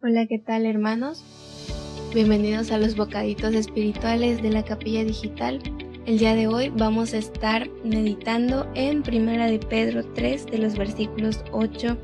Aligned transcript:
Hola, 0.00 0.26
¿qué 0.26 0.38
tal 0.38 0.64
hermanos? 0.64 1.24
Bienvenidos 2.14 2.70
a 2.70 2.78
los 2.78 2.94
bocaditos 2.94 3.52
espirituales 3.52 4.40
de 4.40 4.50
la 4.50 4.64
capilla 4.64 5.02
digital. 5.02 5.60
El 6.06 6.20
día 6.20 6.36
de 6.36 6.46
hoy 6.46 6.68
vamos 6.68 7.14
a 7.14 7.18
estar 7.18 7.68
meditando 7.82 8.70
en 8.76 9.02
Primera 9.02 9.46
de 9.46 9.58
Pedro 9.58 10.04
3 10.14 10.46
de 10.46 10.58
los 10.58 10.78
versículos 10.78 11.44
8 11.50 11.98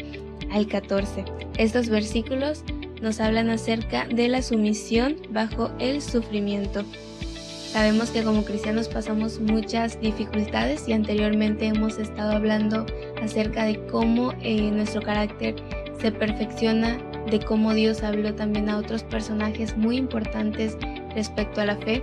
al 0.50 0.66
14. 0.66 1.24
Estos 1.56 1.88
versículos 1.88 2.64
nos 3.00 3.20
hablan 3.20 3.48
acerca 3.48 4.08
de 4.08 4.26
la 4.26 4.42
sumisión 4.42 5.14
bajo 5.30 5.70
el 5.78 6.02
sufrimiento. 6.02 6.84
Sabemos 7.70 8.10
que 8.10 8.24
como 8.24 8.44
cristianos 8.44 8.88
pasamos 8.88 9.38
muchas 9.38 10.00
dificultades 10.00 10.88
y 10.88 10.94
anteriormente 10.94 11.66
hemos 11.66 11.98
estado 11.98 12.32
hablando 12.32 12.86
acerca 13.22 13.64
de 13.64 13.86
cómo 13.86 14.32
eh, 14.42 14.68
nuestro 14.72 15.00
carácter 15.00 15.54
se 16.00 16.10
perfecciona, 16.10 16.98
de 17.30 17.40
cómo 17.40 17.74
Dios 17.74 18.02
habló 18.02 18.34
también 18.34 18.68
a 18.68 18.78
otros 18.78 19.02
personajes 19.02 19.76
muy 19.76 19.96
importantes 19.96 20.76
respecto 21.14 21.60
a 21.60 21.66
la 21.66 21.76
fe. 21.76 22.02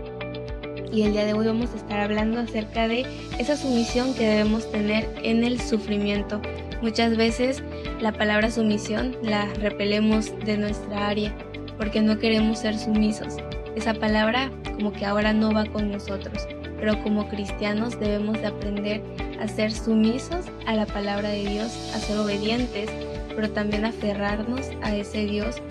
Y 0.92 1.04
el 1.04 1.14
día 1.14 1.26
de 1.26 1.34
hoy 1.34 1.48
vamos 1.48 1.72
a 1.74 1.78
estar 1.78 2.00
hablando 2.00 2.40
acerca 2.40 2.88
de 2.88 3.06
esa 3.40 3.56
sumisión 3.56 4.14
que 4.14 4.28
debemos 4.28 4.70
tener 4.72 5.08
en 5.24 5.44
el 5.44 5.60
sufrimiento. 5.62 6.42
Muchas 6.82 7.16
veces 7.16 7.64
la 8.02 8.12
palabra 8.12 8.52
sumisión 8.52 9.16
la 9.22 9.46
repelemos 9.54 10.38
de 10.46 10.58
nuestra 10.58 11.08
área 11.08 11.34
porque 11.78 12.02
no 12.02 12.20
queremos 12.20 12.60
ser 12.60 12.78
sumisos. 12.78 13.38
Esa 13.76 13.94
palabra 13.94 14.52
como 14.76 14.92
que 14.92 15.06
ahora 15.06 15.32
no 15.32 15.54
va 15.54 15.66
con 15.66 15.92
nosotros, 15.92 16.48
pero 16.80 17.02
como 17.04 17.30
cristianos 17.30 18.00
debemos 18.00 18.42
de 18.42 18.48
aprender 18.48 19.02
a 19.40 19.48
ser 19.48 19.72
sumisos 19.72 20.46
a 20.66 20.74
la 20.76 20.86
palabra 20.86 21.30
de 21.30 21.46
Dios, 21.46 21.92
a 21.96 22.00
ser 22.00 22.18
obedientes, 22.18 22.90
pero 23.36 23.50
también 23.50 23.86
aferrarnos 23.86 24.70
a 24.82 24.96
ese 24.96 25.26
Dios 25.26 25.62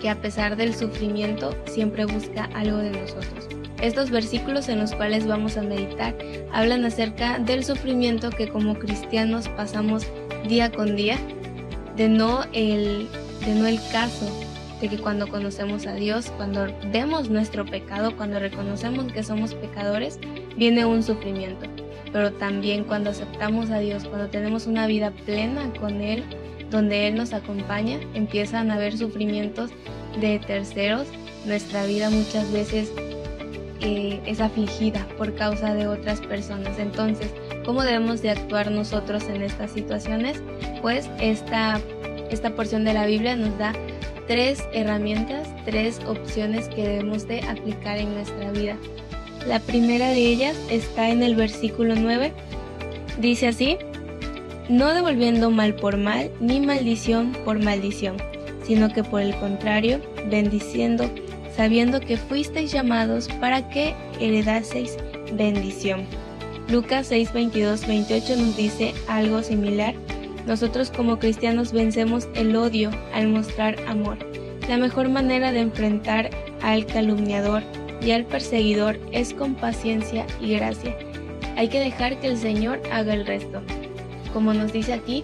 que 0.00 0.10
a 0.10 0.20
pesar 0.20 0.56
del 0.56 0.74
sufrimiento 0.74 1.56
siempre 1.66 2.04
busca 2.04 2.44
algo 2.54 2.78
de 2.78 2.90
nosotros. 2.90 3.48
Estos 3.80 4.10
versículos 4.10 4.68
en 4.68 4.78
los 4.78 4.94
cuales 4.94 5.26
vamos 5.26 5.56
a 5.56 5.62
meditar 5.62 6.14
hablan 6.52 6.84
acerca 6.84 7.38
del 7.38 7.64
sufrimiento 7.64 8.30
que 8.30 8.48
como 8.48 8.74
cristianos 8.78 9.48
pasamos 9.48 10.06
día 10.48 10.70
con 10.70 10.96
día, 10.96 11.18
de 11.96 12.08
no 12.08 12.44
el, 12.52 13.08
de 13.44 13.54
no 13.54 13.66
el 13.66 13.78
caso 13.92 14.26
de 14.80 14.88
que 14.88 14.98
cuando 14.98 15.28
conocemos 15.28 15.86
a 15.86 15.94
Dios, 15.94 16.32
cuando 16.36 16.66
vemos 16.92 17.30
nuestro 17.30 17.64
pecado, 17.64 18.16
cuando 18.16 18.38
reconocemos 18.38 19.12
que 19.12 19.22
somos 19.22 19.54
pecadores, 19.54 20.18
viene 20.56 20.84
un 20.84 21.02
sufrimiento. 21.02 21.66
Pero 22.12 22.32
también 22.32 22.84
cuando 22.84 23.10
aceptamos 23.10 23.70
a 23.70 23.78
Dios, 23.78 24.04
cuando 24.04 24.28
tenemos 24.28 24.66
una 24.66 24.86
vida 24.86 25.10
plena 25.24 25.72
con 25.80 26.00
Él, 26.00 26.24
donde 26.74 27.06
Él 27.06 27.14
nos 27.14 27.32
acompaña, 27.32 28.00
empiezan 28.14 28.70
a 28.70 28.74
haber 28.74 28.98
sufrimientos 28.98 29.70
de 30.20 30.40
terceros. 30.40 31.06
Nuestra 31.46 31.86
vida 31.86 32.10
muchas 32.10 32.50
veces 32.52 32.90
eh, 33.80 34.20
es 34.26 34.40
afligida 34.40 35.06
por 35.16 35.34
causa 35.36 35.72
de 35.72 35.86
otras 35.86 36.20
personas. 36.20 36.78
Entonces, 36.80 37.30
¿cómo 37.64 37.82
debemos 37.82 38.22
de 38.22 38.30
actuar 38.30 38.72
nosotros 38.72 39.22
en 39.28 39.42
estas 39.42 39.70
situaciones? 39.70 40.42
Pues 40.82 41.08
esta, 41.20 41.80
esta 42.30 42.50
porción 42.50 42.84
de 42.84 42.94
la 42.94 43.06
Biblia 43.06 43.36
nos 43.36 43.56
da 43.56 43.72
tres 44.26 44.64
herramientas, 44.72 45.46
tres 45.64 46.00
opciones 46.08 46.66
que 46.68 46.82
debemos 46.82 47.28
de 47.28 47.40
aplicar 47.42 47.98
en 47.98 48.14
nuestra 48.14 48.50
vida. 48.50 48.76
La 49.46 49.60
primera 49.60 50.08
de 50.08 50.26
ellas 50.26 50.56
está 50.70 51.10
en 51.10 51.22
el 51.22 51.36
versículo 51.36 51.94
9. 51.94 52.32
Dice 53.20 53.46
así, 53.46 53.78
no 54.68 54.94
devolviendo 54.94 55.50
mal 55.50 55.74
por 55.74 55.96
mal, 55.96 56.30
ni 56.40 56.60
maldición 56.60 57.32
por 57.44 57.62
maldición, 57.62 58.16
sino 58.64 58.92
que 58.92 59.04
por 59.04 59.20
el 59.20 59.34
contrario, 59.36 60.00
bendiciendo, 60.30 61.10
sabiendo 61.56 62.00
que 62.00 62.16
fuisteis 62.16 62.72
llamados 62.72 63.28
para 63.40 63.68
que 63.68 63.94
heredaseis 64.20 64.96
bendición. 65.32 66.04
Lucas 66.68 67.08
6, 67.08 67.32
22, 67.32 67.86
28 67.86 68.36
nos 68.36 68.56
dice 68.56 68.94
algo 69.06 69.42
similar 69.42 69.94
nosotros 70.46 70.90
como 70.90 71.18
cristianos 71.18 71.72
vencemos 71.72 72.28
el 72.34 72.54
odio 72.54 72.90
al 73.14 73.28
mostrar 73.28 73.76
amor. 73.86 74.18
La 74.68 74.76
mejor 74.76 75.08
manera 75.08 75.52
de 75.52 75.60
enfrentar 75.60 76.30
al 76.62 76.86
calumniador 76.86 77.62
y 78.02 78.10
al 78.10 78.24
perseguidor 78.24 78.98
es 79.12 79.32
con 79.32 79.54
paciencia 79.54 80.26
y 80.40 80.54
gracia. 80.54 80.96
Hay 81.56 81.68
que 81.68 81.80
dejar 81.80 82.20
que 82.20 82.26
el 82.26 82.36
Señor 82.36 82.82
haga 82.92 83.14
el 83.14 83.26
resto. 83.26 83.62
Como 84.34 84.52
nos 84.52 84.72
dice 84.72 84.92
aquí, 84.92 85.22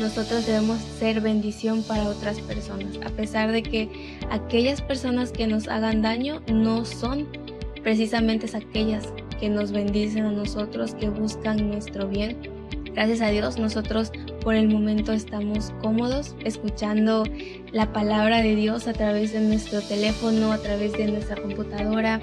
nosotros 0.00 0.46
debemos 0.46 0.80
ser 0.80 1.20
bendición 1.20 1.82
para 1.82 2.08
otras 2.08 2.40
personas, 2.40 2.98
a 3.04 3.10
pesar 3.10 3.52
de 3.52 3.62
que 3.62 3.88
aquellas 4.30 4.80
personas 4.80 5.30
que 5.30 5.46
nos 5.46 5.68
hagan 5.68 6.02
daño 6.02 6.40
no 6.52 6.84
son 6.84 7.28
precisamente 7.82 8.48
aquellas 8.56 9.06
que 9.38 9.48
nos 9.48 9.72
bendicen 9.72 10.24
a 10.24 10.32
nosotros, 10.32 10.94
que 10.94 11.10
buscan 11.10 11.68
nuestro 11.68 12.08
bien. 12.08 12.38
Gracias 12.94 13.20
a 13.20 13.28
Dios 13.28 13.58
nosotros 13.58 14.10
por 14.40 14.54
el 14.54 14.68
momento 14.68 15.12
estamos 15.12 15.72
cómodos 15.82 16.34
escuchando 16.44 17.24
la 17.72 17.92
palabra 17.92 18.40
de 18.40 18.54
Dios 18.54 18.88
a 18.88 18.94
través 18.94 19.32
de 19.32 19.40
nuestro 19.40 19.80
teléfono, 19.82 20.50
a 20.50 20.58
través 20.58 20.92
de 20.92 21.08
nuestra 21.08 21.36
computadora, 21.36 22.20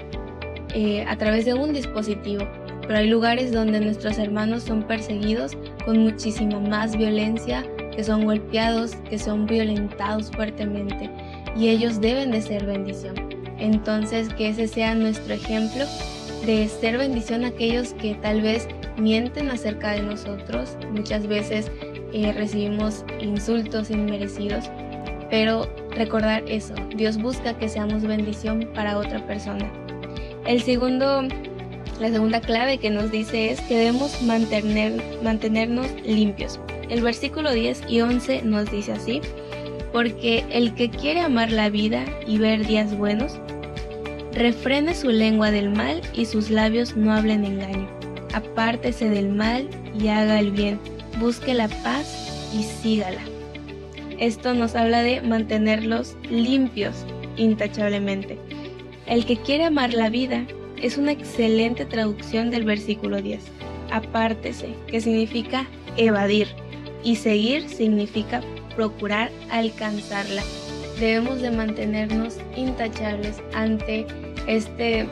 eh, 0.74 1.04
a 1.06 1.16
través 1.16 1.44
de 1.44 1.54
un 1.54 1.72
dispositivo. 1.72 2.48
Pero 2.82 2.98
hay 2.98 3.08
lugares 3.08 3.52
donde 3.52 3.80
nuestros 3.80 4.18
hermanos 4.18 4.64
son 4.64 4.82
perseguidos 4.82 5.56
con 5.84 5.98
muchísima 5.98 6.60
más 6.60 6.96
violencia, 6.96 7.64
que 7.94 8.04
son 8.04 8.24
golpeados, 8.24 8.94
que 9.08 9.18
son 9.18 9.46
violentados 9.46 10.30
fuertemente 10.30 11.10
y 11.56 11.68
ellos 11.68 12.00
deben 12.00 12.30
de 12.30 12.42
ser 12.42 12.66
bendición. 12.66 13.14
Entonces 13.58 14.32
que 14.34 14.48
ese 14.48 14.66
sea 14.66 14.94
nuestro 14.94 15.34
ejemplo 15.34 15.84
de 16.44 16.66
ser 16.68 16.98
bendición 16.98 17.44
a 17.44 17.48
aquellos 17.48 17.94
que 17.94 18.14
tal 18.16 18.42
vez 18.42 18.66
mienten 18.96 19.50
acerca 19.50 19.92
de 19.92 20.02
nosotros. 20.02 20.76
Muchas 20.90 21.26
veces 21.26 21.70
eh, 22.12 22.32
recibimos 22.32 23.04
insultos 23.20 23.90
inmerecidos, 23.90 24.70
pero 25.30 25.68
recordar 25.90 26.42
eso, 26.48 26.74
Dios 26.96 27.16
busca 27.16 27.56
que 27.56 27.68
seamos 27.68 28.02
bendición 28.02 28.68
para 28.74 28.98
otra 28.98 29.24
persona. 29.26 29.70
El 30.46 30.60
segundo, 30.62 31.22
la 32.02 32.10
segunda 32.10 32.40
clave 32.40 32.78
que 32.78 32.90
nos 32.90 33.10
dice 33.10 33.50
es 33.50 33.60
que 33.62 33.78
debemos 33.78 34.20
mantener, 34.22 35.02
mantenernos 35.22 35.86
limpios. 36.04 36.60
El 36.88 37.00
versículo 37.00 37.52
10 37.52 37.84
y 37.88 38.00
11 38.00 38.42
nos 38.42 38.70
dice 38.70 38.92
así, 38.92 39.20
porque 39.92 40.44
el 40.50 40.74
que 40.74 40.90
quiere 40.90 41.20
amar 41.20 41.50
la 41.50 41.70
vida 41.70 42.04
y 42.26 42.38
ver 42.38 42.66
días 42.66 42.96
buenos, 42.96 43.38
refrene 44.32 44.94
su 44.94 45.10
lengua 45.10 45.50
del 45.50 45.70
mal 45.70 46.02
y 46.12 46.26
sus 46.26 46.50
labios 46.50 46.96
no 46.96 47.12
hablen 47.12 47.44
engaño. 47.44 47.88
Apártese 48.34 49.08
del 49.08 49.28
mal 49.28 49.68
y 49.98 50.08
haga 50.08 50.40
el 50.40 50.50
bien 50.50 50.78
busque 51.20 51.54
la 51.54 51.68
paz 51.68 52.50
y 52.52 52.62
sígala. 52.62 53.20
Esto 54.18 54.54
nos 54.54 54.74
habla 54.74 55.02
de 55.02 55.20
mantenerlos 55.20 56.16
limpios 56.30 57.04
intachablemente. 57.36 58.38
El 59.06 59.24
que 59.26 59.36
quiere 59.36 59.64
amar 59.64 59.94
la 59.94 60.10
vida 60.10 60.46
es 60.82 60.98
una 60.98 61.12
excelente 61.12 61.86
traducción 61.86 62.50
del 62.50 62.64
versículo 62.64 63.22
10. 63.22 63.40
Apártese, 63.90 64.74
que 64.88 65.00
significa 65.00 65.66
evadir, 65.96 66.48
y 67.04 67.16
seguir 67.16 67.68
significa 67.68 68.42
procurar 68.76 69.30
alcanzarla. 69.50 70.42
Debemos 71.00 71.40
de 71.40 71.50
mantenernos 71.50 72.36
intachables 72.56 73.42
ante 73.54 74.06
este, 74.46 75.06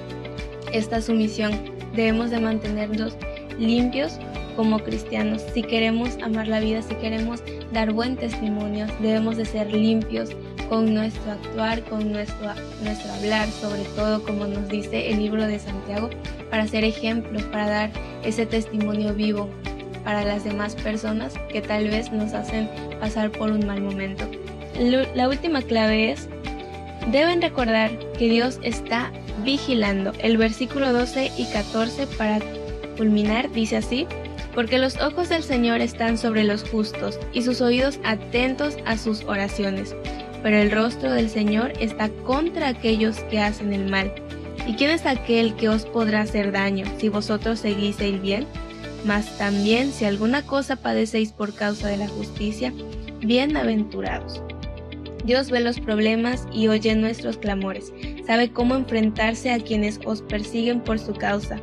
esta 0.73 1.01
sumisión. 1.03 1.53
Debemos 1.95 2.31
de 2.31 2.41
mantenernos 2.41 3.17
limpios 3.59 4.19
como 4.57 4.79
cristianos. 4.79 5.43
Si 5.53 5.63
queremos 5.63 6.17
amar 6.23 6.47
la 6.47 6.61
vida, 6.61 6.83
si 6.83 6.95
queremos 6.97 7.43
dar 7.73 7.93
buen 7.93 8.17
testimonio, 8.17 8.87
debemos 9.01 9.37
de 9.37 9.45
ser 9.45 9.73
limpios 9.73 10.31
con 10.71 10.95
nuestro 10.95 11.33
actuar, 11.33 11.83
con 11.83 12.13
nuestro, 12.13 12.55
nuestro 12.83 13.13
hablar, 13.13 13.49
sobre 13.51 13.83
todo 13.97 14.23
como 14.23 14.47
nos 14.47 14.69
dice 14.69 15.11
el 15.11 15.19
libro 15.19 15.47
de 15.47 15.59
Santiago, 15.59 16.09
para 16.49 16.67
ser 16.69 16.85
ejemplos, 16.85 17.43
para 17.43 17.69
dar 17.69 17.91
ese 18.25 18.47
testimonio 18.47 19.13
vivo 19.13 19.51
para 20.05 20.25
las 20.25 20.45
demás 20.45 20.77
personas 20.77 21.35
que 21.51 21.61
tal 21.61 21.89
vez 21.89 22.11
nos 22.13 22.33
hacen 22.33 22.71
pasar 23.01 23.31
por 23.31 23.51
un 23.51 23.67
mal 23.67 23.83
momento. 23.83 24.25
La 25.15 25.29
última 25.29 25.61
clave 25.61 26.13
es, 26.13 26.29
deben 27.11 27.43
recordar 27.43 27.91
que 28.17 28.29
Dios 28.29 28.61
está 28.63 29.11
vigilando. 29.45 30.13
El 30.21 30.37
versículo 30.37 30.93
12 30.93 31.33
y 31.37 31.47
14 31.47 32.07
para 32.17 32.39
culminar 32.97 33.51
dice 33.51 33.77
así, 33.77 34.07
porque 34.55 34.79
los 34.79 35.01
ojos 35.01 35.29
del 35.29 35.43
Señor 35.43 35.81
están 35.81 36.17
sobre 36.19 36.45
los 36.45 36.69
justos 36.69 37.19
y 37.33 37.43
sus 37.43 37.61
oídos 37.61 37.99
atentos 38.05 38.77
a 38.85 38.97
sus 38.97 39.25
oraciones, 39.25 39.95
pero 40.43 40.57
el 40.57 40.71
rostro 40.71 41.13
del 41.13 41.29
Señor 41.29 41.73
está 41.81 42.09
contra 42.25 42.69
aquellos 42.69 43.19
que 43.25 43.41
hacen 43.41 43.73
el 43.73 43.91
mal. 43.91 44.13
¿Y 44.67 44.75
quién 44.75 44.91
es 44.91 45.07
aquel 45.07 45.55
que 45.57 45.69
os 45.69 45.87
podrá 45.87 46.21
hacer 46.23 46.53
daño 46.53 46.85
si 46.99 47.09
vosotros 47.09 47.61
seguís 47.61 48.01
el 48.01 48.21
bien? 48.21 48.47
Mas 49.05 49.39
también 49.39 49.93
si 49.93 50.05
alguna 50.05 50.43
cosa 50.43 50.77
padecéis 50.77 51.33
por 51.33 51.55
causa 51.55 51.89
de 51.89 51.97
la 51.97 52.09
justicia, 52.09 52.73
bienaventurados. 53.21 54.43
Dios 55.25 55.51
ve 55.51 55.61
los 55.61 55.81
problemas 55.81 56.47
y 56.53 56.69
oye 56.69 56.95
nuestros 56.95 57.37
clamores. 57.37 57.93
Sabe 58.27 58.51
cómo 58.51 58.75
enfrentarse 58.75 59.51
a 59.51 59.59
quienes 59.59 60.01
os 60.05 60.23
persiguen 60.23 60.81
por 60.81 60.99
su 60.99 61.13
causa. 61.15 61.61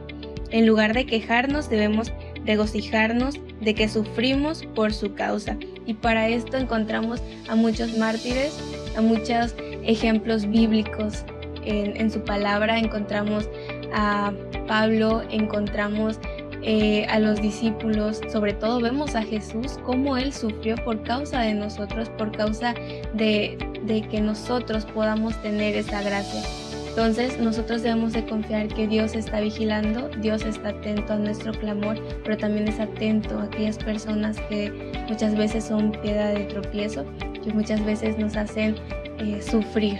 En 0.51 0.65
lugar 0.65 0.93
de 0.93 1.05
quejarnos, 1.05 1.69
debemos 1.69 2.11
regocijarnos 2.45 3.39
de 3.61 3.73
que 3.73 3.89
sufrimos 3.89 4.63
por 4.75 4.93
su 4.93 5.13
causa. 5.13 5.57
Y 5.87 5.93
para 5.95 6.27
esto 6.27 6.57
encontramos 6.57 7.21
a 7.49 7.55
muchos 7.55 7.97
mártires, 7.97 8.59
a 8.95 9.01
muchos 9.01 9.55
ejemplos 9.83 10.45
bíblicos. 10.45 11.23
En, 11.63 12.09
su 12.11 12.21
palabra 12.21 12.77
encontramos 12.77 13.49
a 13.93 14.31
Pablo, 14.67 15.23
encontramos 15.29 16.17
eh, 16.61 17.05
a 17.09 17.19
los 17.19 17.41
discípulos, 17.41 18.21
sobre 18.31 18.53
todo 18.53 18.79
vemos 18.79 19.15
a 19.15 19.21
Jesús, 19.21 19.77
cómo 19.83 20.15
Él 20.15 20.31
sufrió 20.31 20.75
por 20.85 21.03
causa 21.03 21.41
de 21.41 21.53
nosotros, 21.53 22.09
por 22.17 22.31
causa 22.35 22.73
de, 23.13 23.57
de 23.83 24.01
que 24.09 24.21
nosotros 24.21 24.85
podamos 24.85 25.41
tener 25.41 25.75
esa 25.75 26.01
gracia. 26.01 26.66
Entonces 26.97 27.37
nosotros 27.37 27.83
debemos 27.83 28.13
de 28.13 28.25
confiar 28.25 28.69
que 28.69 28.87
Dios 28.87 29.13
está 29.13 29.39
vigilando, 29.39 30.09
Dios 30.19 30.43
está 30.43 30.69
atento 30.69 31.13
a 31.13 31.17
nuestro 31.17 31.51
clamor, 31.51 31.95
pero 32.23 32.37
también 32.37 32.67
es 32.67 32.79
atento 32.79 33.37
a 33.37 33.43
aquellas 33.43 33.77
personas 33.77 34.39
que 34.49 34.71
muchas 35.07 35.35
veces 35.35 35.65
son 35.65 35.91
piedra 35.91 36.31
de 36.31 36.45
tropiezo, 36.45 37.05
que 37.43 37.53
muchas 37.53 37.85
veces 37.85 38.17
nos 38.17 38.35
hacen 38.35 38.77
eh, 39.19 39.39
sufrir. 39.43 39.99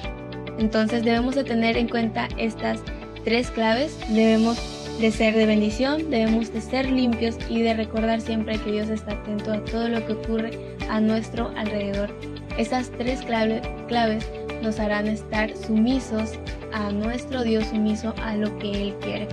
Entonces 0.57 1.03
debemos 1.03 1.35
de 1.35 1.44
tener 1.44 1.77
en 1.77 1.88
cuenta 1.88 2.29
estas 2.35 2.79
tres 3.23 3.51
claves, 3.51 3.95
debemos 4.09 4.57
de 4.99 5.11
ser 5.11 5.35
de 5.35 5.45
bendición, 5.45 6.09
debemos 6.09 6.51
de 6.51 6.61
ser 6.61 6.89
limpios 6.89 7.38
y 7.47 7.61
de 7.61 7.75
recordar 7.75 8.21
siempre 8.21 8.57
que 8.57 8.71
Dios 8.71 8.89
está 8.89 9.11
atento 9.11 9.53
a 9.53 9.63
todo 9.65 9.88
lo 9.88 10.03
que 10.03 10.13
ocurre 10.13 10.75
a 10.89 10.99
nuestro 10.99 11.51
alrededor. 11.55 12.09
Estas 12.57 12.89
tres 12.89 13.21
claves 13.21 14.23
nos 14.62 14.80
harán 14.80 15.07
estar 15.07 15.56
sumisos 15.56 16.33
a 16.74 16.92
nuestro 16.92 17.44
Dios, 17.44 17.65
sumiso 17.65 18.13
a 18.24 18.36
lo 18.36 18.57
que 18.59 18.71
Él 18.71 18.95
quiere. 19.01 19.27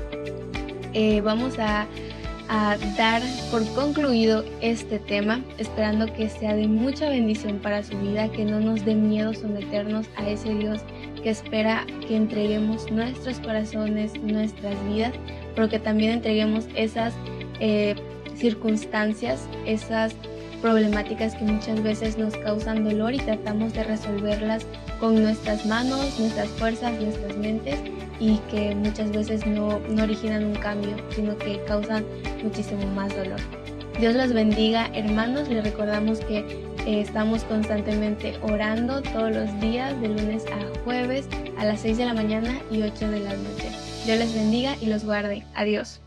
Eh, 0.93 1.21
vamos 1.21 1.59
a, 1.59 1.87
dar 2.97 3.23
por 3.51 3.67
concluido 3.75 4.45
este 4.61 4.99
tema, 4.99 5.41
esperando 5.59 6.13
que 6.13 6.29
sea 6.29 6.55
de 6.55 6.69
mucha 6.69 7.09
bendición 7.09 7.59
para 7.59 7.83
su 7.83 7.99
vida, 7.99 8.31
que 8.31 8.45
no 8.45 8.61
nos 8.61 8.85
dé 8.85 8.95
miedo 8.95 9.33
someternos 9.33 10.07
a 10.17 10.29
ese 10.29 10.55
Dios 10.55 10.83
que 11.23 11.31
espera 11.31 11.87
que 12.07 12.15
entreguemos 12.15 12.93
nuestros 12.93 13.41
corazones, 13.41 14.13
nuestras 14.23 14.77
vidas, 14.87 15.15
pero 15.55 15.71
que 15.71 15.79
también 15.79 16.13
entreguemos 16.13 16.67
esas 16.77 17.15
eh, 17.61 17.97
circunstancias, 18.37 19.49
esas 19.65 20.15
problemáticas 20.65 21.35
que 21.35 21.45
muchas 21.45 21.83
veces 21.83 22.17
nos 22.17 22.35
causan 22.39 22.85
dolor 22.85 23.13
y 23.13 23.19
tratamos 23.19 23.75
de 23.75 23.85
resolverlas 23.85 24.65
con 24.99 25.23
nuestras 25.23 25.67
manos, 25.67 26.19
nuestras 26.19 26.49
fuerzas, 26.49 26.99
nuestras 27.03 27.37
mentes 27.37 27.79
y 28.19 28.39
que 28.51 28.75
muchas 28.75 29.13
veces 29.13 29.45
no, 29.45 29.79
originan 30.03 30.43
un 30.43 30.55
cambio, 30.55 30.97
sino 31.11 31.37
que 31.37 31.63
causan 31.67 32.03
muchísimo 32.43 32.87
más 32.95 33.15
dolor. 33.15 33.39
Dios 34.01 34.15
los 34.15 34.33
bendiga, 34.33 34.89
hermanos. 34.95 35.51
Les 35.51 35.63
recordamos 35.63 36.21
que 36.21 36.39
eh, 36.39 37.01
estamos 37.03 37.45
constantemente 37.45 38.39
orando 38.41 39.03
todos 39.03 39.33
los 39.33 39.61
días, 39.61 40.01
de 40.01 40.09
lunes 40.09 40.47
a 40.47 40.81
jueves, 40.83 41.29
a 41.59 41.67
las 41.67 41.81
6 41.81 41.99
de 41.99 42.07
la 42.07 42.15
mañana 42.15 42.59
y 42.71 42.81
8 42.81 43.11
de 43.11 43.21
la 43.21 43.37
noche. 43.37 43.69
Dios 44.07 44.19
les 44.19 44.35
bendiga 44.35 44.77
y 44.81 44.87
los 44.87 45.05
guarde. 45.05 45.45
Adiós. 45.55 46.01